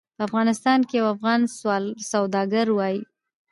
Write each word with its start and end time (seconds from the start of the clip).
په 0.17 0.21
افغانستان 0.27 0.79
کې 0.87 0.95
یو 0.99 1.05
افغان 1.15 1.41
سوداګر 2.11 2.67
وایي. 2.73 3.01